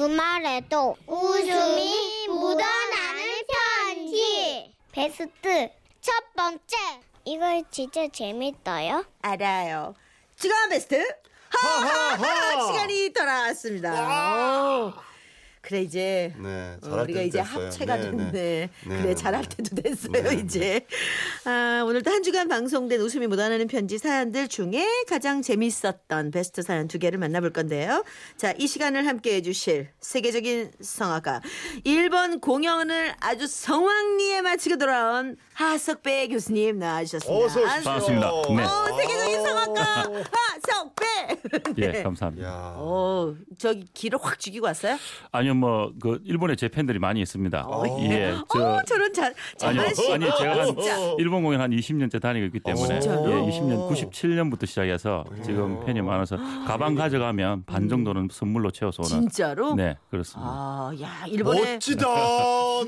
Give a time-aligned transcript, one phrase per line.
[0.00, 3.42] 주말에도 웃음이 묻어나는
[3.84, 4.74] 편지.
[4.92, 5.68] 베스트
[6.00, 6.76] 첫 번째.
[7.26, 9.04] 이거 진짜 재밌어요?
[9.20, 9.94] 알아요.
[10.36, 11.06] 주간 베스트
[11.50, 12.16] 하하하
[12.72, 14.86] 시간이 돌아왔습니다.
[14.86, 15.09] 오.
[15.70, 17.66] 그래 이제 네, 어, 우리가 이제 됐어요.
[17.66, 18.30] 합체가 네, 됐네.
[18.32, 18.70] 네.
[18.82, 19.14] 그래 네.
[19.14, 20.34] 잘할 때도 됐어요 네, 네.
[20.44, 20.84] 이제.
[21.44, 26.98] 아, 오늘도 한 주간 방송된 웃음이 묻어나는 편지 사연들 중에 가장 재밌었던 베스트 사연 두
[26.98, 28.04] 개를 만나볼 건데요.
[28.36, 31.40] 자, 이 시간을 함께 해 주실 세계적인 성악가
[31.86, 37.44] 1번 공연을 아주 성황리에 마치고 돌아온 하석배 교수님 나와주셨습니다.
[37.44, 37.84] 어서 오십시오.
[37.84, 38.30] 반갑습니다.
[38.56, 38.62] 네.
[38.64, 40.02] 어, 세계적인 성악가
[40.62, 41.04] 하석배.
[41.78, 42.46] 예, 감사합니다.
[42.48, 42.74] 야.
[42.76, 44.96] 어, 저기 기를 확 죽이고 왔어요?
[45.32, 47.66] 아니요, 뭐 그 일본에 제 팬들이 많이 있습니다.
[48.02, 51.14] 예, 저 어, 저런 자, 아니요, 아니 제가 한 진짜.
[51.18, 53.30] 일본 공연 한 20년째 다니고 있기 때문에 어, 진짜로?
[53.30, 56.36] 예, 20년 97년부터 시작해서 지금 팬이 많아서
[56.66, 59.22] 가방 가져가면 반 정도는 선물로 채워서 오는.
[59.28, 59.74] 진짜로?
[59.74, 60.48] 네, 그렇습니다.
[60.50, 62.06] 아, 야, 일본에 멋지다.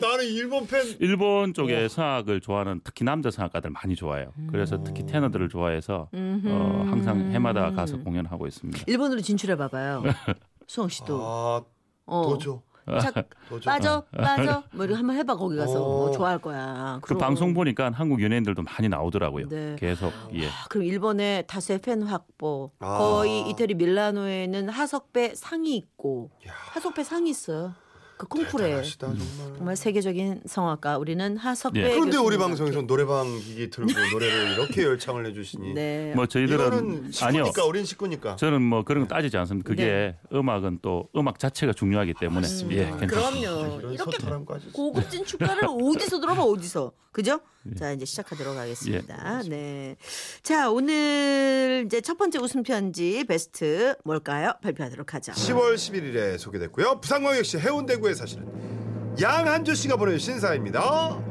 [0.01, 0.83] 나는 일본 팬.
[1.01, 4.33] 일본 쪽의 성악을 좋아하는 특히 남자 성악가들 많이 좋아해요.
[4.51, 8.85] 그래서 특히 테너들을 좋아해서 어, 항상 해마다 가서 공연하고 있습니다.
[8.87, 10.03] 일본으로 진출해 봐봐요.
[10.67, 11.19] 수홍 씨도.
[11.23, 11.63] 아,
[12.07, 12.23] 어.
[12.29, 12.63] 도죠.
[13.01, 13.13] 자,
[13.49, 13.71] 도죠.
[13.71, 14.65] 빠져, 빠져.
[14.73, 16.05] 뭐 이렇게 한번 해봐 거기 가서 어.
[16.09, 16.99] 어, 좋아할 거야.
[17.01, 17.21] 그 그럼.
[17.21, 19.49] 방송 보니까 한국 연예인들도 많이 나오더라고요.
[19.49, 19.77] 네.
[19.79, 20.49] 계속 예.
[20.49, 22.73] 아, 그럼 일본의 다수의 팬 확보.
[22.81, 22.99] 아.
[22.99, 26.31] 거의 이태리 밀라노에는 하석배 상이 있고
[26.73, 27.75] 하석배 상이 있어요.
[28.23, 28.67] 그 콩쿠르에.
[28.69, 29.57] 대단하시다 정말.
[29.57, 31.81] 정말 세계적인 성악가 우리는 하석배.
[31.83, 31.95] 예.
[31.95, 35.75] 그런데 우리 방송에서 노래방 기기 틀고 노래를 이렇게 열창을 해주시니.
[35.75, 36.13] 네.
[36.15, 37.45] 뭐 저희들은 아니요.
[37.67, 38.37] 우린 식구니까.
[38.37, 39.67] 저는 뭐 그런 거 따지지 않습니다.
[39.69, 43.07] 그게 음악은 또 음악 자체가 중요하기 때문에 예, 괜찮습니다.
[43.07, 43.81] 그럼요.
[43.93, 44.67] 이렇게 소탈함까지.
[44.73, 47.41] 고급진 축가를 어디서 들어봐 어디서 그죠?
[47.77, 48.59] 자 이제 시작하도록 예.
[48.59, 49.43] 하겠습니다.
[49.49, 49.97] 네.
[50.43, 54.53] 자 오늘 이제 첫 번째 웃음 편지 베스트 뭘까요?
[54.63, 55.33] 발표하도록 하죠.
[55.33, 57.01] 10월 11일에 소개됐고요.
[57.01, 61.23] 부산광역시 해운대구에 사시는 양한주 씨가 보내주신 사연입니다.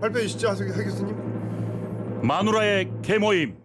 [0.00, 2.20] 발표해 주시죠, 하 교수님.
[2.22, 3.56] 마누라의 개모임.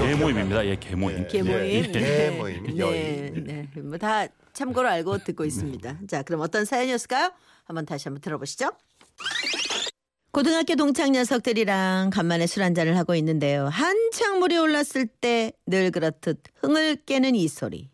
[0.00, 0.66] 개모임입니다.
[0.66, 1.26] 예, 개모임.
[1.28, 1.64] 개모임.
[1.64, 2.30] 예, 네.
[2.30, 2.62] 개모임.
[2.64, 3.44] 네, 여인.
[3.44, 3.68] 네.
[3.74, 5.98] 뭐다 참고로 알고 듣고 있습니다.
[6.08, 7.32] 자, 그럼 어떤 사연이었을까요?
[7.64, 8.70] 한번 다시 한번 들어보시죠.
[10.30, 13.68] 고등학교 동창 녀석들이랑 간만에 술 한잔을 하고 있는데요.
[13.68, 17.90] 한창 물이 올랐을 때 늘 그렇듯 흥을 깨는 이 소리.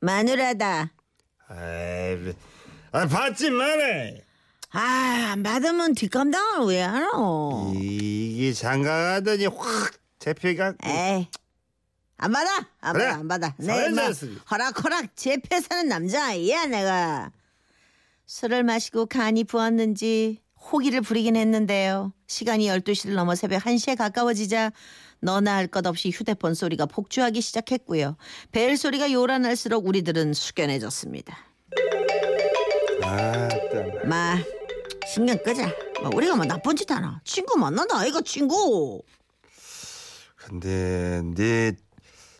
[0.00, 0.92] 마누라다.
[1.48, 2.34] 아이,
[2.92, 3.84] 아, 받지 마라.
[4.72, 7.72] 아, 안 받으면 뒷감당을 왜 하노?
[7.76, 10.74] 이게 장가가더니 확 잡혀가.
[10.84, 11.28] 에이.
[12.22, 12.66] 안 받아.
[12.80, 13.04] 안 그래.
[13.06, 13.18] 받아.
[13.18, 13.54] 안 받아.
[13.58, 14.38] 내막 쓰기.
[14.50, 17.32] 허락허락 제패 사는 남자아이야 내가.
[18.26, 20.40] 술을 마시고 간이 부었는지
[20.72, 22.12] 호기를 부리긴 했는데요.
[22.28, 24.70] 시간이 12시를 넘어 새벽 1시에 가까워지자
[25.20, 28.16] 너나 할 것 없이 휴대폰 소리가 폭주하기 시작했고요.
[28.52, 31.36] 벨 소리가 요란할수록 우리들은 숙연해졌습니다.
[33.02, 34.08] 아, 땀.
[34.08, 34.38] 마
[35.12, 35.68] 신경 끄자.
[36.00, 37.20] 뭐 우리가 뭐 나쁜 짓 하나.
[37.24, 39.02] 친구 만난다 아이가 친구.
[40.36, 41.72] 근데 네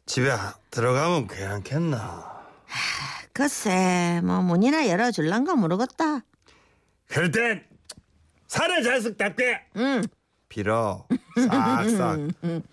[0.07, 0.31] 집에
[0.71, 2.33] 들어가면 괜찮겠나?
[3.33, 6.21] 글쎄 뭐 문이나 열어줄란가 모르겠다.
[7.09, 7.65] 그럴 땐
[8.47, 10.03] 사내 자식답게 응.
[10.49, 12.19] 빌어 싹싹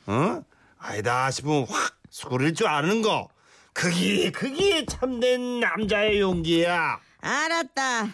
[0.08, 0.44] 어?
[0.78, 3.30] 아니다 싶으면 확 수그릴 줄 아는 거
[3.74, 8.10] 그게 그게 참된 남자의 용기야 알았다.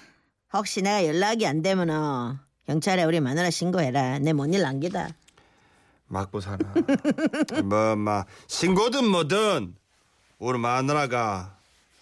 [0.54, 2.38] 혹시 내가 연락이 안 되면 어,
[2.68, 4.20] 경찰에 우리 마누라 신고해라.
[4.20, 5.10] 내 뭔 일 남기다.
[6.16, 6.74] 맞고 사나
[7.64, 9.76] 뭐 막 신고든 뭐든
[10.40, 11.58] 우리 마누라가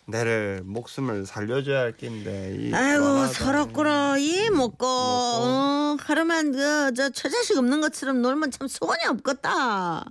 [0.06, 7.58] 내를 목숨을 살려줘야 할 낀데 이 아이고 꿇어 이 먹고 어, 하루만 그 저 처자식
[7.58, 10.06] 없는 것처럼 놀면 참 소원이 없겠다.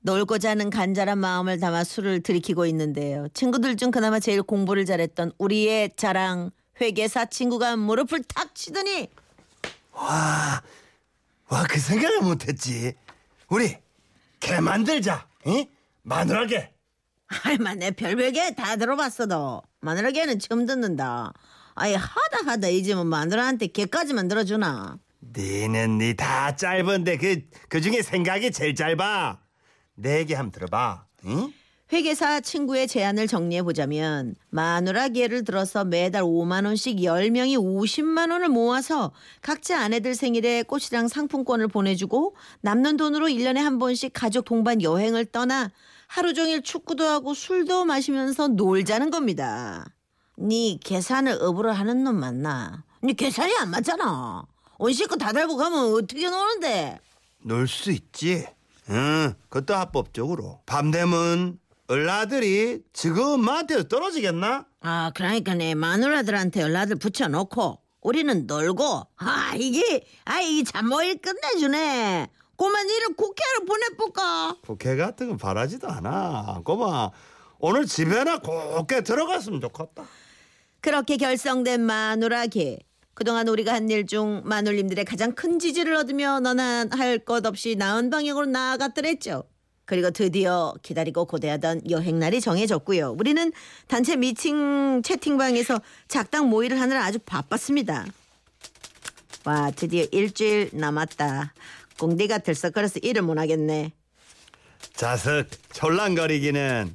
[0.00, 3.28] 놀고자 하는 간절한 마음을 담아 술을 들이키고 있는데요.
[3.32, 6.50] 친구들 중 그나마 제일 공부를 잘했던 우리의 자랑
[6.80, 9.08] 회계사 친구가 무릎을 탁 치더니
[9.92, 10.60] 와
[11.68, 12.94] 그 생각을 못했지
[13.48, 13.76] 우리
[14.40, 15.66] 개 만들자 응?
[16.02, 16.72] 마누라게
[17.28, 21.32] 할만 내 별별게 다 들어봤어 도 마누라개는 처음 듣는다.
[21.74, 24.98] 아예 하다 하다 이제 뭐 마누라한테 개까지 만들어주나.
[25.36, 29.40] 니는 니 다 짧은데 그, 그 중에 생각이 제일 짧아.
[29.96, 31.06] 내 얘기 한번 들어봐.
[31.26, 31.52] 응?
[31.92, 39.12] 회계사 친구의 제안을 정리해 보자면 마누라기 예를 들어서 매달 5만 원씩 10명이 50만 원을 모아서
[39.42, 45.70] 각자 아내들 생일에 꽃이랑 상품권을 보내주고 남는 돈으로 1년에 한 번씩 가족 동반 여행을 떠나
[46.06, 49.84] 하루 종일 축구도 하고 술도 마시면서 놀자는 겁니다.
[50.38, 52.82] 네 계산을 업으로 하는 놈 맞나?
[53.02, 54.44] 네 계산이 안 맞잖아.
[54.78, 56.98] 온 식구 다 달고 가면 어떻게 노는데?
[57.44, 58.46] 놀 수 있지.
[58.90, 60.60] 응, 그것도 합법적으로.
[60.66, 64.66] 밤 되면 얼라들이 지금 엄마한테 떨어지겠나?
[64.80, 72.88] 아 그러니까 내 마누라들한테 연락을 붙여놓고 우리는 놀고 아 이게 아 이게 잠모일 끝내주네 꼬만
[72.88, 76.60] 이를 국회로 보내볼까 국회 같은 건 바라지도 않아.
[76.64, 77.10] 꼬마,
[77.58, 80.04] 오늘 집에나 곱게 들어갔으면 좋겠다.
[80.80, 82.78] 그렇게 결성된 마누라계
[83.14, 88.10] 그동안 우리가 한 일 중 마눌님들의 가장 큰 지지를 얻으며 너나 할 것 없이 나은
[88.10, 89.44] 방향으로 나아갔더랬죠.
[89.86, 93.16] 그리고 드디어 기다리고 고대하던 여행날이 정해졌고요.
[93.18, 93.52] 우리는
[93.86, 98.06] 단체 미팅 채팅방에서 작당 모의를 하느라 아주 바빴습니다.
[99.44, 101.52] 와 드디어 일주일 남았다.
[101.98, 103.92] 공대가 들썩거려서 일을 못하겠네.
[104.94, 106.94] 자석 촐랑거리기는.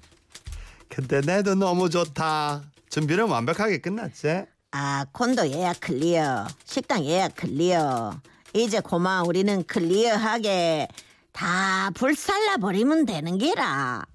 [0.90, 2.64] 근데 내도 너무 좋다.
[2.90, 4.46] 준비는 완벽하게 끝났지?
[4.72, 8.20] 아 콘도 예약 clear 식당 예약 clear
[8.54, 10.88] 이제 고마 우리는 clear하게
[11.32, 14.06] 다 불살라 버리면 되는 게라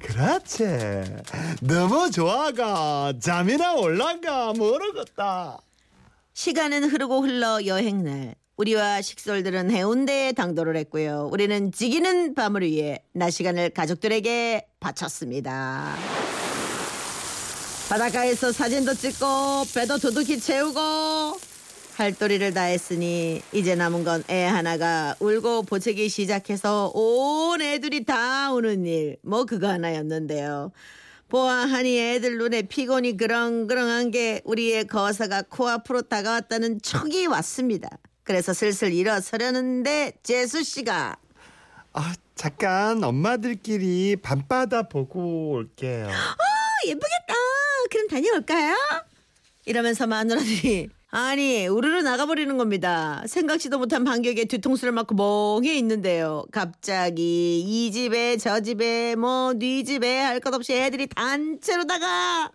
[0.00, 0.64] 그렇지.
[1.60, 3.12] 너무 좋아가.
[3.20, 5.58] 잠이나 올란가 모르겠다.
[6.32, 13.70] 시간은 흐르고 흘러 여행날 우리와 식솔들은 해운대에 당도를 했고요 우리는 지기는 밤을 위해 낮 시간을
[13.70, 15.94] 가족들에게 바쳤습니다
[17.88, 21.36] 바닷가에서 사진도 찍고 배도 두둑히 채우고
[21.96, 28.86] 할도리를 다 했으니 이제 남은 건 애 하나가 울고 보채기 시작해서 온 애들이 다 우는
[28.86, 30.72] 일 뭐 그거 하나였는데요
[31.28, 37.88] 보아하니 애들 눈에 피곤이 그렁그렁한 게 우리의 거사가 코앞으로 다가왔다는 촉이 왔습니다
[38.24, 41.16] 그래서 슬슬 일어서려는데 재수 씨가
[41.92, 46.06] 아, 잠깐 엄마들끼리 밤바다 보고 올게요.
[46.08, 47.34] 어, 예쁘겠다.
[47.88, 48.74] 그럼 다녀올까요?
[49.64, 50.88] 이러면서 마누라들이
[51.24, 53.22] 아니 우르르 나가버리는 겁니다.
[53.28, 56.44] 생각지도 못한 반격에 뒤통수를 맞고 멍해 있는데요.
[56.50, 62.50] 갑자기 이 집에 저 집에 뭐네 집에 할 것 없이 애들이 단체로다가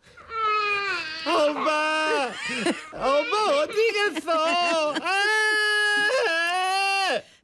[1.26, 2.32] 엄마,
[2.92, 3.74] 엄마 어디
[4.20, 4.94] 갔어?
[4.94, 5.10] 아!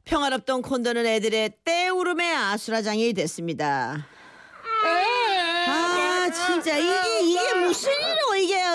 [0.04, 4.06] 평화롭던 콘도는 애들의 떼울음의 아수라장이 됐습니다.
[5.68, 7.90] 아 진짜 이게 이게 무슨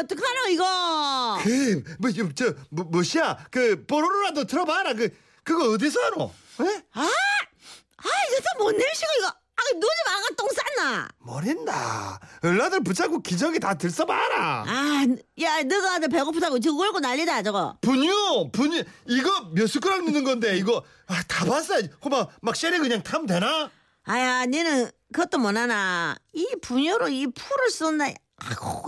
[0.02, 3.38] 어떡하노 이거 그, 뭐, 저, 뭐, 뭐시야?
[3.52, 4.94] 그, 뽀로로라도 틀어봐라.
[4.94, 5.10] 그,
[5.44, 6.32] 그거 어디서 하노?
[6.62, 6.84] 에?
[6.94, 12.20] 아, 아 이것도 뭔 냄새가 이거 아 누구 집 아가 똥 쌌나 모른다.
[12.44, 14.64] 얼라들 붙잡고 기저귀 다 들써봐라.
[14.68, 15.06] 아
[15.42, 18.84] 야 너가 아들 배고프다고 저거 울고 난리다 저거 분유, 분유.
[19.08, 20.84] 이거 몇 숟가락 넣는 건데, 이거.
[21.08, 21.76] 아, 다 봤어.
[22.02, 23.70] 그만, 막 쉐리 그냥 타면 되나?
[24.04, 28.12] 아야 니는 그것도 못하나 이 분유로 이 풀을 쏟나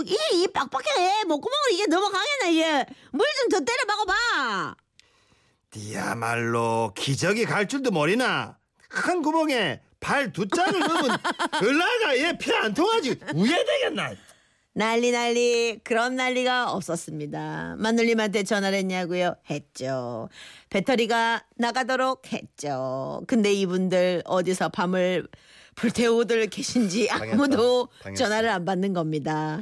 [0.06, 4.76] 이게 이 빡빡해 목구멍으로 이게 넘어가겠나 이게 물 좀 더 때려 박아봐
[5.76, 8.58] 니야말로 기저귀 갈 줄도 모르나?
[8.90, 11.18] 큰 구멍에 발 두 짝을 넣으면
[11.62, 13.20] 얼라가 얘 피 안 통하지.
[13.34, 14.14] 우회되겠나?
[14.76, 17.76] 난리 난리 그런 난리가 없었습니다.
[17.78, 19.36] 마눌님한테 전화를 했냐고요?
[19.50, 20.30] 했죠.
[20.70, 23.22] 배터리가 나가도록 했죠.
[23.28, 25.28] 근데 이분들 어디서 밤을
[25.76, 28.24] 불태우들 계신지 아무도 당했어.
[28.24, 29.62] 전화를 안 받는 겁니다.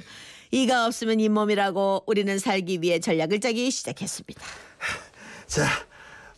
[0.52, 4.42] 이가 없으면 잇몸이라고 우리는 살기 위해 전략을 짜기 시작했습니다.
[5.48, 5.68] 자,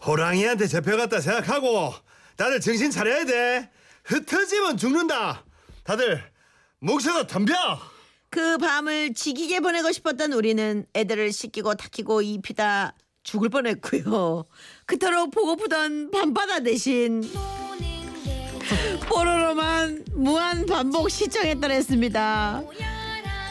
[0.05, 1.93] 호랑이한테 잡혀갔다 생각하고
[2.35, 3.69] 다들 정신 차려야 돼.
[4.05, 5.45] 흩어지면 죽는다.
[5.83, 6.21] 다들
[6.79, 7.53] 목소리 덤벼.
[8.29, 14.45] 그 밤을 지기게 보내고 싶었던 우리는 애들을 씻기고 닦이고 입히다 죽을 뻔했고요.
[14.85, 17.23] 그토록 보고프던 밤바다 대신
[19.07, 22.63] 뽀로로만 무한 반복 시청했더랬습니다.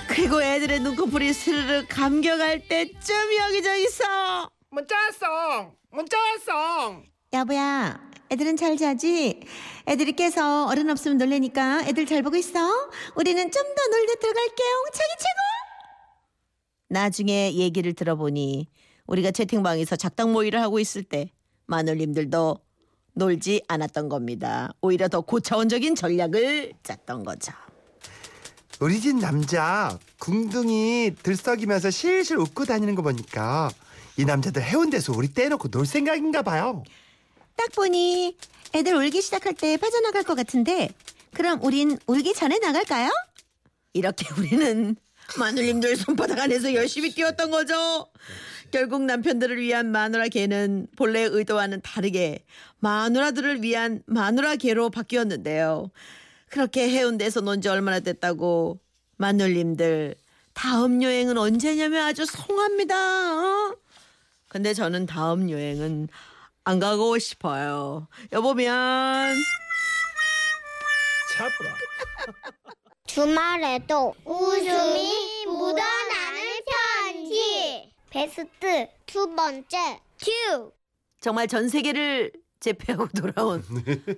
[0.08, 5.72] 그리고 애들의 눈꺼풀이 스르르 감겨갈 때쯤 여기저기서 문자 왔어.
[5.90, 7.02] 문자 왔어.
[7.32, 8.00] 여보야
[8.30, 9.40] 애들은 잘 자지?
[9.86, 12.60] 애들이 깨서 어른 없으면 놀래니까 애들 잘 보고 있어
[13.14, 15.38] 우리는 좀 더 놀다 들어갈게요 자기 최고
[16.88, 18.68] 나중에 얘기를 들어보니
[19.06, 21.30] 우리가 채팅방에서 작당 모의를 하고 있을 때
[21.66, 22.58] 마눌님들도
[23.14, 27.52] 놀지 않았던 겁니다 오히려 더 고차원적인 전략을 짰던 거죠
[28.80, 33.70] 우리 집 남자 궁둥이 들썩이면서 실실 웃고 다니는 거 보니까
[34.16, 36.82] 이 남자들 해운대에서 우리 떼놓고 놀 생각인가 봐요.
[37.56, 38.36] 딱 보니
[38.74, 40.88] 애들 울기 시작할 때 빠져나갈 것 같은데
[41.32, 43.10] 그럼 우린 울기 전에 나갈까요?
[43.92, 44.96] 이렇게 우리는
[45.38, 48.06] 마눌님들 손바닥 안에서 열심히 뛰었던 거죠.
[48.70, 52.44] 결국 남편들을 위한 마누라 개는 본래 의도와는 다르게
[52.80, 55.90] 마누라들을 위한 마누라 개로 바뀌었는데요.
[56.48, 58.78] 그렇게 해운대에서 논 지 얼마나 됐다고
[59.16, 60.14] 마눌님들
[60.54, 62.94] 다음 여행은 언제냐면 아주 송합니다.
[62.96, 63.76] 어?
[64.48, 66.08] 근데 저는 다음 여행은
[66.64, 68.06] 안 가고 싶어요.
[68.32, 69.36] 여보면
[71.34, 71.76] 잡으라.
[73.12, 76.40] 주말에도 웃음이 묻어나는
[77.04, 77.92] 편지.
[78.08, 80.72] 베스트 두 번째 큐.
[81.20, 83.62] 정말 전 세계를 재패하고 돌아온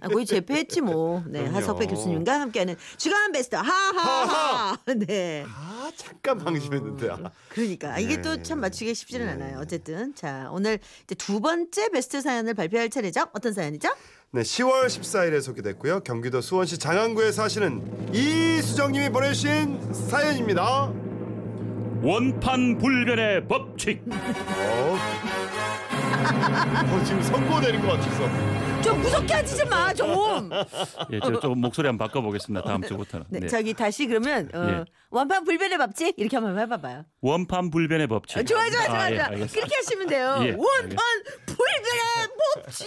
[0.01, 1.25] 아, 거의 재패했지 뭐.
[1.27, 1.57] 네, 그럼요.
[1.57, 4.79] 하석배 교수님과 함께하는 주간 베스트 하하하.
[4.97, 5.45] 네.
[5.49, 7.11] 아 잠깐 방심했는데.
[7.11, 7.33] 아.
[7.49, 8.23] 그러니까 이게 네.
[8.23, 9.33] 또참 맞추기 쉽지는 네.
[9.33, 9.59] 않아요.
[9.59, 13.27] 어쨌든 자 오늘 이제 두 번째 베스트 사연을 발표할 차례죠.
[13.33, 13.89] 어떤 사연이죠?
[14.35, 16.01] 네, 10월 14일에 소개됐고요.
[16.01, 20.93] 경기도 수원시 장안구에 사시는 이수정님이 보내주신 사연입니다.
[22.03, 24.03] 원판 불변의 법칙.
[24.11, 24.97] 어,
[26.91, 28.83] 어, 지금 선고 내린 것 같았어.
[28.83, 30.51] 좀 무섭게 하지 마 좀.
[31.13, 32.67] 예, 저 조금 목소리 한번 바꿔보겠습니다.
[32.67, 33.27] 다음 주부터는.
[33.31, 33.47] 네, 네.
[33.47, 34.85] 저기 다시 그러면 어, 예.
[35.11, 37.05] 원판 불변의 법칙 이렇게 한번 해봐봐요.
[37.23, 38.39] 원판 불변의 법칙.
[38.39, 39.27] 어, 좋아 좋아 좋아 아, 예, 좋아.
[39.27, 39.55] 알겠습니다.
[39.55, 40.37] 그렇게 하시면 돼요.
[40.43, 40.99] 예, 원판
[41.47, 42.14] 불변의
[42.55, 42.87] 법칙.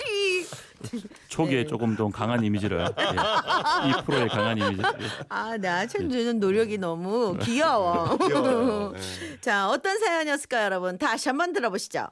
[1.28, 1.68] 초기에 네.
[1.68, 3.90] 조금 더 강한 이미지를 예.
[3.90, 4.82] 이 프로의 강한 이미지.
[4.82, 5.10] 예.
[5.30, 8.18] 아 나 천주는 노력이 너무 귀여워.
[8.18, 8.92] 귀여워요.
[8.92, 9.00] 네.
[9.42, 10.98] 자, 어떤 사연이었을까요, 여러분?
[10.98, 12.08] 다시 한번 들어보시죠.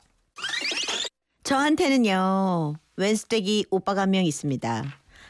[1.43, 4.83] 저한테는요, 웬스떼기 오빠가 한 명 있습니다.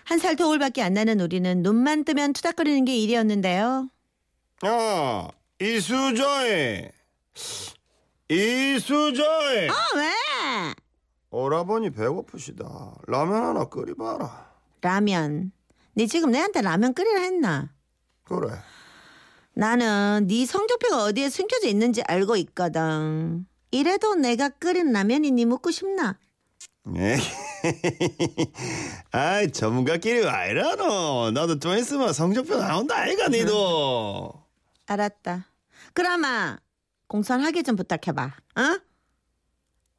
[0.05, 3.89] 한살 터울밖에 안 나는 우리는 눈만 뜨면 투닥거리는 게 일이었는데요.
[4.65, 5.27] 야,
[5.59, 6.83] 이수정이,
[8.29, 9.67] 이수정이.
[9.69, 10.11] 어, 왜?
[11.35, 12.93] 오라버니 배고프시다.
[13.07, 14.51] 라면 하나 끓여봐라.
[14.81, 15.51] 라면.
[15.93, 17.73] 네 지금 내한테 라면 끓이라 했나?
[18.23, 18.53] 그래.
[19.53, 23.45] 나는 네 성적표가 어디에 숨겨져 있는지 알고 있거든.
[23.71, 26.17] 이래도 내가 끓인 라면이 네 먹고 싶나?
[26.85, 27.17] 네.
[29.11, 31.31] 아이 전문가끼리 와 이러노.
[31.31, 34.31] 나도 좀 있으면 성적표 나온다 아이가 니도.
[34.85, 35.47] 알았다.
[35.93, 36.57] 그라마
[37.07, 38.23] 공손하게 좀 부탁해봐.
[38.23, 38.79] 어?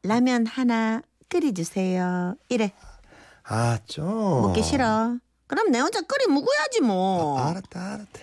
[0.02, 2.36] 라면 하나 끓여주세요.
[2.48, 2.72] 이래
[3.44, 4.04] 아 좀.
[4.42, 5.16] 먹기 싫어.
[5.46, 7.38] 그럼 내 혼자 끓여 먹어야지 뭐.
[7.38, 8.20] 아, 알았다 알았다.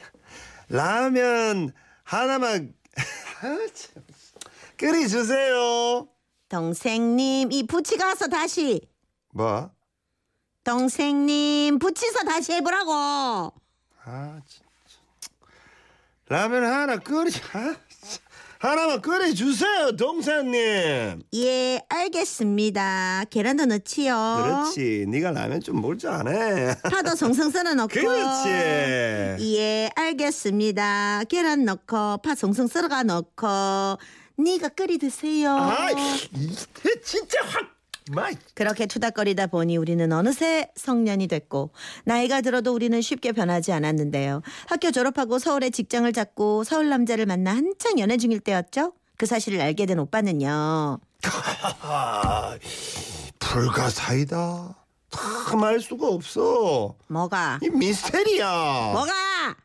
[0.70, 2.74] 라면 하나만
[3.42, 4.04] 아, 참.
[4.78, 6.08] 끓여주세요.
[6.50, 8.82] 동생님 이 부치 가서 다시.
[9.32, 9.72] 뭐?
[10.64, 13.54] 동생님 부치서 다시 해보라고.
[14.06, 14.64] 아 진짜.
[16.28, 17.30] 라면 하나 끓여.
[18.64, 21.22] 하나만 끓여주세요 동생님.
[21.36, 23.26] 예 알겠습니다.
[23.30, 24.14] 계란도 넣지요.
[24.42, 25.06] 그렇지.
[25.10, 26.76] 네가 라면 좀 먹을 줄 아네.
[26.84, 27.90] 파도 송송 썰어 넣고.
[27.90, 28.50] 그렇지.
[29.58, 31.26] 예 알겠습니다.
[31.28, 33.48] 계란 넣고 파 송송 썰어가 넣고.
[34.38, 35.52] 네가 끓이 드세요.
[35.52, 36.56] 아, 이
[37.04, 37.68] 진짜 확.
[38.54, 41.72] 그렇게 투닥거리다 보니 우리는 어느새 성년이 됐고
[42.06, 44.42] 나이가 들어도 우리는 쉽게 변하지 않았는데요.
[44.68, 48.94] 학교 졸업하고 서울에 직장을 잡고 서울 남자를 만나 한창 연애 중일 때였죠.
[49.18, 51.00] 그 사실을 알게 된 오빠는요.
[51.82, 52.58] 아,
[53.40, 54.76] 불가사의다.
[55.48, 56.96] 참 알 수가 없어.
[57.08, 57.60] 뭐가?
[57.62, 58.92] 이 미스테리야.
[58.94, 59.56] 뭐가?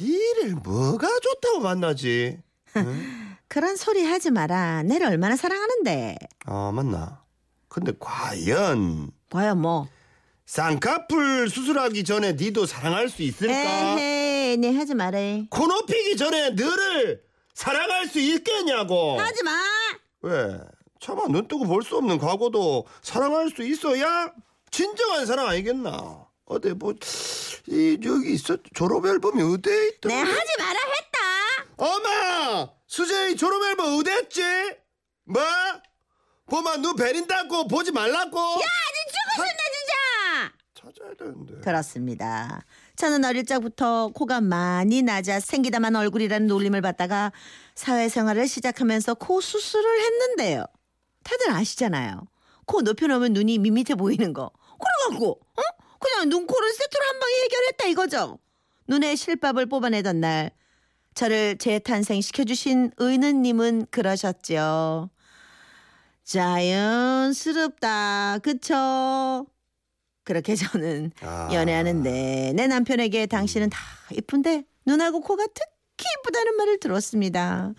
[0.00, 2.38] 니를 뭐가 좋다고 만나지?
[3.48, 4.82] 그런 소리 하지 마라.
[4.82, 6.16] 내를 얼마나 사랑하는데.
[6.44, 7.22] 아 맞나?
[7.78, 9.88] 근데 과연 과연 뭐?
[10.46, 13.54] 쌍꺼풀 수술하기 전에 니도 사랑할 수 있을까?
[13.96, 15.46] 네 하지 말해.
[15.50, 17.22] 코 높이기 전에 너를
[17.54, 19.18] 사랑할 수 있겠냐고?
[19.20, 19.52] 하지 마.
[20.22, 20.58] 왜?
[21.00, 24.32] 차마 눈 뜨고 볼 수 없는 과거도 사랑할 수 있어야
[24.70, 26.26] 진정한 사랑 아니겠나?
[26.46, 30.08] 어디 뭐이 여기 있어 졸업 앨범이 어디에 있다?
[30.08, 31.18] 네 하지 마라 했다.
[31.76, 34.42] 엄마 수재이 졸업 앨범 어디 했지?
[35.24, 35.42] 뭐?
[36.50, 38.38] 보면 눈 베린다고 보지 말라고?
[38.38, 38.64] 야,
[39.36, 40.52] 죽었습니다 진짜.
[40.74, 41.60] 찾아야 되는데.
[41.60, 42.62] 그렇습니다.
[42.96, 47.32] 저는 어릴 적부터 코가 많이 낮아 생기다만 얼굴이라는 놀림을 받다가
[47.74, 50.64] 사회생활을 시작하면서 코 수술을 했는데요.
[51.22, 52.26] 다들 아시잖아요.
[52.64, 54.50] 코 높여놓으면 눈이 밋밋해 보이는 거.
[54.78, 55.62] 그래갖고 어?
[56.00, 58.38] 그냥 눈 코를 세트로 한 방에 해결했다 이거죠.
[58.86, 60.50] 눈에 실밥을 뽑아내던 날
[61.14, 65.10] 저를 재탄생시켜주신 의느님은 그러셨죠.
[66.28, 67.88] 자연스럽다.
[68.42, 69.46] 그쵸?
[70.24, 71.48] 그렇게 저는 아.
[71.52, 73.78] 연애하는데 내 남편에게 당신은 다
[74.12, 77.72] 이쁜데 눈하고 코가 특히 이쁘다는 말을 들었습니다.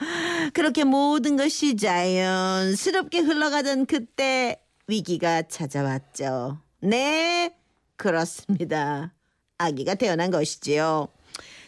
[0.53, 6.58] 그렇게 모든 것이 자연스럽게 흘러가던 그때 위기가 찾아왔죠.
[6.82, 7.56] 네,
[7.98, 9.13] 그렇습니다.
[9.60, 11.10] 아기가 태어난 것이지요.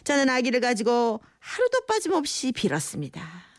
[0.02, 3.51] 저는 아기를 가지고 하루도 빠짐없이 빌었습니다.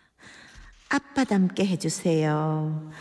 [0.93, 2.91] 아빠 닮게 해주세요.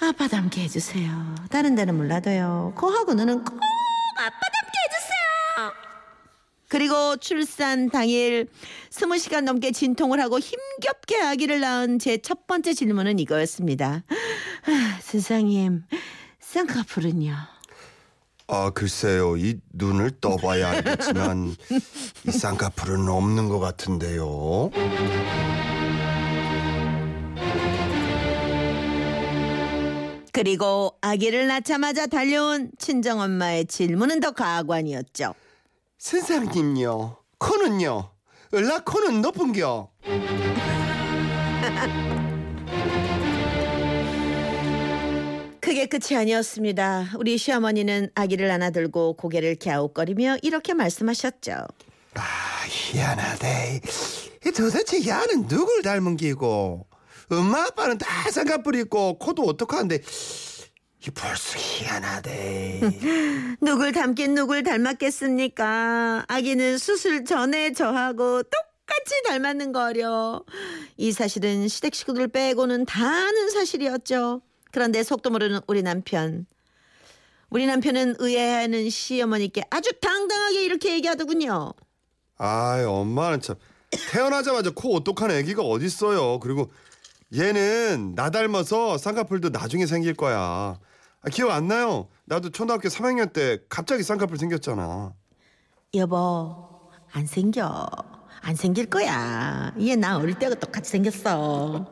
[0.00, 1.36] 아빠 닮게 해주세요.
[1.50, 2.74] 다른 데는 몰라도요.
[2.76, 3.54] 코하고 눈은 꼭
[4.16, 5.72] 아빠 닮게 해주세요.
[6.68, 8.48] 그리고 출산 당일
[8.90, 14.02] 스무 시간 넘게 진통을 하고 힘겹게 아기를 낳은 제 첫 번째 질문은 이거였습니다.
[14.66, 15.84] 아, 선생님,
[16.40, 17.36] 쌍꺼풀은요?
[18.48, 21.54] 아 글쎄요 이 눈을 떠봐야 알겠지만
[22.26, 24.70] 이 쌍꺼풀은 없는 것 같은데요.
[30.42, 35.36] 그리고 아기를 낳자마자 달려온 친정엄마의 질문은 더 가관이었죠.
[35.98, 38.10] 선생님요 코는요
[38.52, 39.88] 을라 코는 높은겨.
[45.60, 47.12] 그게 끝이 아니었습니다.
[47.18, 51.52] 우리 시어머니는 아기를 안아들고 고개를 갸웃거리며 이렇게 말씀하셨죠.
[52.14, 52.22] 아
[52.66, 53.80] 희한하대.
[54.44, 56.88] 이 도대체 야는 누굴 닮은 기고
[57.32, 60.00] 엄마 아빠는 다 쌍꺼풀 있고 코도 어떡한데
[61.04, 62.80] 이 벌써 희한하대.
[63.60, 66.26] 누굴 닮긴 누굴 닮았겠습니까?
[66.28, 70.44] 아기는 수술 전에 저하고 똑같이 닮았는 거려.
[70.96, 74.42] 이 사실은 시댁 식구들 빼고는 다 아는 사실이었죠.
[74.70, 76.46] 그런데 속도 모르는 우리 남편.
[77.50, 81.72] 우리 남편은 의아해하는 시어머니께 아주 당당하게 이렇게 얘기하더군요.
[82.38, 83.56] 아이 엄마는 참
[84.10, 86.38] 태어나자마자 코 오똑한 애기가 어딨어요.
[86.38, 86.70] 그리고
[87.34, 90.38] 얘는 나 닮아서 쌍꺼풀도 나중에 생길 거야.
[90.38, 92.08] 아, 기억 안 나요?
[92.26, 95.14] 나도 초등학교 3학년 때 갑자기 쌍꺼풀 생겼잖아.
[95.94, 96.68] 여보,
[97.12, 97.88] 안 생겨.
[98.40, 99.72] 안 생길 거야.
[99.80, 101.86] 얘 나 어릴 때가 똑같이 생겼어.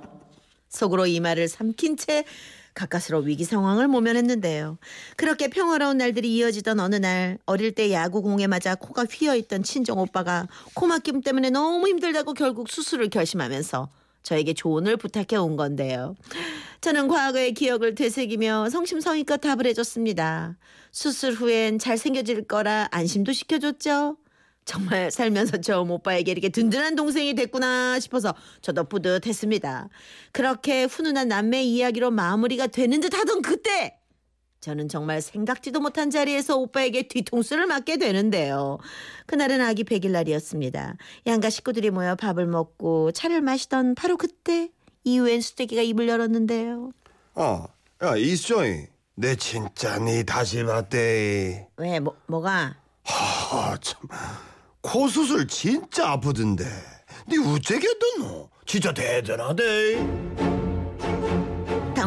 [0.68, 2.24] 속으로 이 말을 삼킨 채
[2.74, 4.78] 가까스로 위기 상황을 모면했는데요.
[5.16, 11.22] 그렇게 평화로운 날들이 이어지던 어느 날 어릴 때 야구공에 맞아 코가 휘어있던 친정 오빠가 코막힘
[11.22, 13.88] 때문에 너무 힘들다고 결국 수술을 결심하면서
[14.22, 16.14] 저에게 조언을 부탁해 온 건데요.
[16.80, 20.56] 저는 과거의 기억을 되새기며 성심성의껏 답을 해줬습니다.
[20.92, 24.16] 수술 후엔 잘생겨질 거라 안심도 시켜줬죠.
[24.64, 29.88] 정말 살면서 처음 오빠에게 이렇게 든든한 동생이 됐구나 싶어서 저도 뿌듯했습니다.
[30.32, 33.99] 그렇게 훈훈한 남매 이야기로 마무리가 되는 듯 하던 그때
[34.60, 38.78] 저는 정말 생각지도 못한 자리에서 오빠에게 뒤통수를 맞게 되는데요.
[39.26, 40.96] 그날은 아기 100일 날이었습니다.
[41.26, 44.70] 양가 식구들이 모여 밥을 먹고 차를 마시던 바로 그때
[45.04, 46.92] 이후엔 수태기가 입을 열었는데요.
[47.34, 47.66] 아,
[48.02, 51.68] 야 이수정이, 내 진짜 니 다시 봤대.
[51.78, 52.76] 왜 뭐, 뭐가?
[53.04, 54.00] 아 참,
[54.82, 56.64] 코 수술 진짜 아프던데.
[57.28, 58.50] 니 우째겠던노?
[58.66, 60.59] 진짜 대단하대.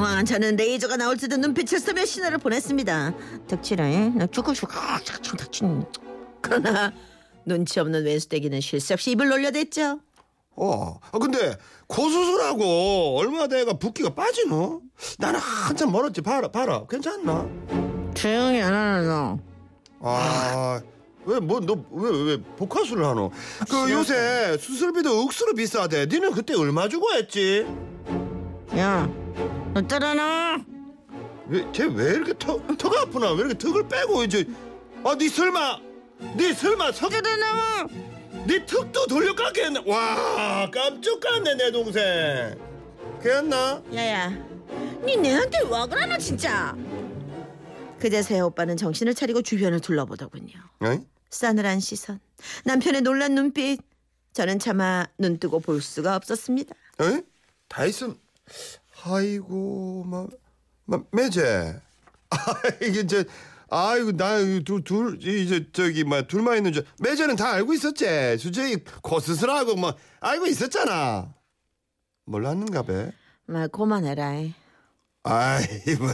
[0.03, 3.13] 당황한 저는 레이저가 나올 듯한 눈빛을 쓰며 신호를 보냈습니다.
[3.47, 4.09] 덕질해.
[4.09, 4.69] 나 쭉쭉쭉
[5.37, 5.85] 덕친.
[6.41, 6.91] 그러나
[7.45, 10.01] 눈치 없는 왼수대기는 쉴 새 없이 입을 놀려댔죠.
[10.57, 14.81] 어, 아, 근데 코 수술하고 얼마 돼가 붓기가 빠지노?
[15.19, 16.19] 나는 한참 멀었지.
[16.21, 16.83] 봐라, 봐라.
[16.89, 17.47] 괜찮나?
[18.13, 19.39] 조용히 안 하는 너.
[20.01, 20.81] 아,
[21.25, 23.31] 왜 뭐 너 왜 왜 복화술을 하노?
[23.69, 26.07] 그 요새 수술비도 억수로 비싸대.
[26.07, 27.65] 니는 그때 얼마 주고 했지?
[28.77, 29.09] 야,
[29.73, 30.63] 너 따라나.
[31.47, 33.31] 왜쟤왜 이렇게 턱 턱 아프나?
[33.31, 34.45] 왜 이렇게 턱을 빼고 이제?
[35.03, 35.79] 아, 니 설마,
[36.37, 37.87] 니 설마 석 따라나.
[38.47, 39.83] 네 턱도 돌려 깎겠네.
[39.85, 42.01] 와 깜짝 놀랐네 내 동생.
[43.21, 43.81] 괜나?
[43.93, 44.29] 야야,
[45.05, 46.75] 니 내한테 와 그러나 진짜.
[47.99, 50.53] 그제서야 오빠는 정신을 차리고 주변을 둘러보더군요.
[50.81, 50.99] 어이?
[51.29, 52.19] 싸늘한 시선,
[52.65, 53.79] 남편의 놀란 눈빛.
[54.33, 56.75] 저는 차마 눈 뜨고 볼 수가 없었습니다.
[56.99, 57.21] 어이?
[57.69, 58.17] 다이슨.
[59.05, 60.43] 아이고 막
[60.85, 61.79] 막 매제.
[62.29, 62.37] 아
[62.81, 63.23] 이게 저
[63.69, 68.37] 아이고 나둘둘 이제 저기 막 둘만 있는 줄 매제는 다 알고 있었지.
[68.37, 71.33] 수저이 코 수술하고 뭐 알고 있었잖아.
[72.25, 73.11] 몰랐는가 봐.
[73.45, 74.31] 말 그만해라.
[75.23, 75.65] 아이
[75.99, 76.13] 뭐,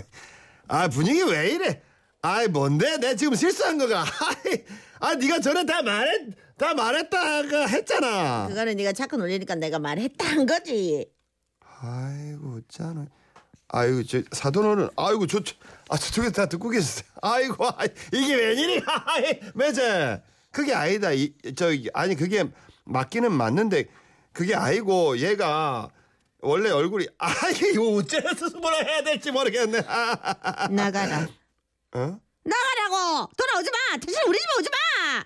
[0.68, 1.82] 아 분위기 왜 이래?
[2.22, 2.98] 아이 뭔데?
[2.98, 4.02] 내 지금 실수한 거가?
[4.06, 4.64] 아이,
[5.00, 8.48] 아 네가 전에 다 말했 다 말했다가 했잖아.
[8.50, 11.10] 그거는 네가 자꾸 놀리니까 내가 말했다 한 거지.
[11.82, 13.06] 아이고 어쩌나.
[13.70, 17.10] 아이고 저 사돈어른 아이고 저아 저쪽에 다 듣고 계셨어요.
[17.22, 18.84] 아이고 아이, 이게 웬일이야?
[19.56, 21.12] 매제 그게 아니다.
[21.12, 22.46] 이, 저기 아니 그게
[22.86, 23.86] 맞기는 맞는데
[24.34, 25.90] 그게 아니고 얘가
[26.42, 27.32] 원래 얼굴이 아
[27.72, 29.84] 이거 어째서 뭐라 해야 될지 모르겠네.
[29.88, 31.28] 아, 나가라.
[31.94, 32.20] 어?
[32.44, 33.98] 나가라고 돌아오지 마.
[33.98, 35.26] 다시 우리 집에 오지 마.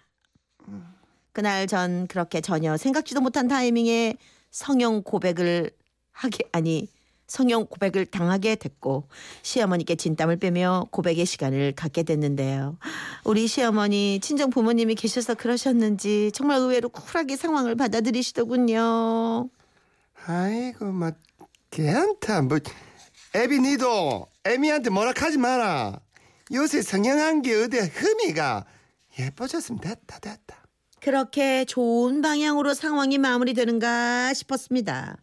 [1.31, 4.17] 그날 전 그렇게 전혀 생각지도 못한 타이밍에
[4.51, 5.71] 성형 고백을
[6.13, 6.87] 하게 아니
[7.27, 9.07] 성형 고백을 당하게 됐고
[9.41, 12.77] 시어머니께 진땀을 빼며 고백의 시간을 갖게 됐는데요.
[13.23, 19.49] 우리 시어머니 친정 부모님이 계셔서 그러셨는지 정말 의외로 쿨하게 상황을 받아들이시더군요.
[20.25, 21.17] 아이고 막
[21.71, 22.59] 걔한테 뭐
[23.35, 25.99] 애비 니도 애미한테 뭐라 하지 마라.
[26.53, 28.65] 요새 성형한 게 어디 흠이가
[29.17, 30.63] 예뻐졌으면 됐다 됐다.
[30.99, 35.17] 그렇게 좋은 방향으로 상황이 마무리되는가 싶었습니다.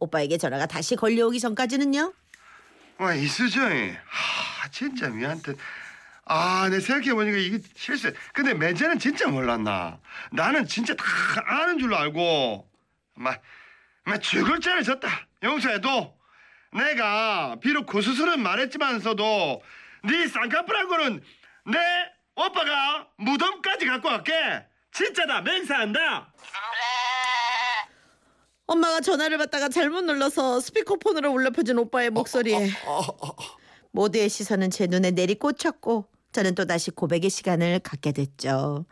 [0.00, 2.12] 오빠에게 전화가 다시 걸려오기 전까지는요.
[2.98, 5.40] 와 이수정이 하 진짜 미안해.
[6.24, 8.12] 아내 생각해 보니까 이게 실수.
[8.34, 9.98] 근데 매제는 진짜 몰랐나.
[10.30, 11.04] 나는 진짜 다
[11.46, 12.68] 아는 줄로 알고
[13.14, 13.40] 막,
[14.04, 15.08] 막 죽을 죄를 졌다.
[15.42, 16.18] 용서해도
[16.72, 19.62] 내가 비록 고수술은 말했지만서도
[20.04, 21.22] 네 쌍꺼풀하고는
[21.66, 21.78] 내
[22.34, 24.66] 오빠가 무덤까지 갖고 갈게.
[24.92, 26.32] 진짜다 맹세한다.
[28.68, 32.70] 엄마가 전화를 받다가 잘못 눌러서 스피커폰으로 울려 퍼진 오빠의 목소리에
[33.90, 38.84] 모두의 시선은 제 눈에 내리꽂혔고 저는 또다시 고백의 시간을 갖게 됐죠.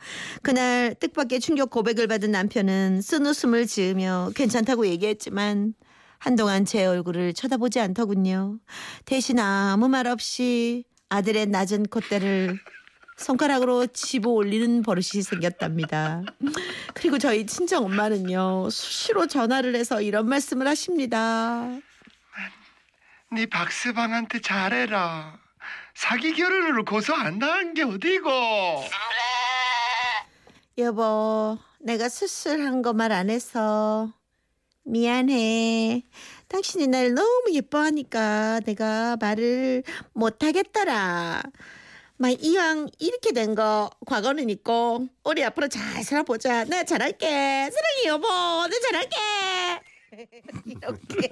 [0.42, 5.74] 그날 뜻밖의 충격 고백을 받은 남편은 쓴 웃음을 지으며 괜찮다고 얘기했지만
[6.18, 8.58] 한동안 제 얼굴을 쳐다보지 않더군요.
[9.04, 12.58] 대신 아무 말 없이 아들의 낮은 콧대를
[13.16, 16.22] 손가락으로 집어 올리는 버릇이 생겼답니다.
[16.94, 21.68] 그리고 저희 친정 엄마는요 수시로 전화를 해서 이런 말씀을 하십니다.
[23.32, 25.38] 네 박스방한테 잘해라.
[25.94, 28.30] 사기 결혼으로 고소 안 당한 게 어디고?
[30.78, 34.12] 여보, 내가 수술한 거 말 안 해서
[34.84, 36.04] 미안해.
[36.48, 41.42] 당신이 날 너무 예뻐하니까 내가 말을 못 하겠더라.
[42.18, 46.64] 막 이왕 이렇게 된 거 과거는 있고 우리 앞으로 잘 살아보자.
[46.64, 47.26] 내가 잘할게.
[47.26, 48.26] 사랑해 여보.
[48.68, 49.16] 내가 잘할게.
[50.66, 51.30] 이렇게.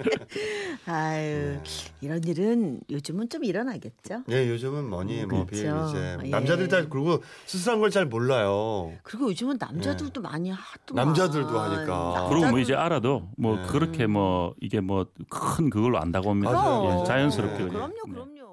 [0.87, 1.59] 아유,
[2.03, 4.25] 이런 일은 요즘은 좀 일어나겠죠.
[4.31, 5.91] 예, 요즘은 뭐니 뭐 비, 그렇죠.
[5.91, 6.29] 이제 예.
[6.29, 8.93] 남자들 잘 그리고 수술한 걸 잘 몰라요.
[9.03, 11.03] 그리고 요즘은 남자들도 많이 하더만.
[11.03, 11.07] 예.
[11.07, 12.27] 남자들도 하니까.
[12.29, 13.67] 그리고 뭐 이제 알아도 뭐 네.
[13.69, 16.53] 그렇게 뭐 이게 뭐 큰 그걸로 안다고 합니다.
[17.01, 17.69] 예, 자연스럽게 네.
[17.71, 17.73] 그냥.
[17.73, 18.13] 그럼요, 네.
[18.13, 18.44] 그럼요.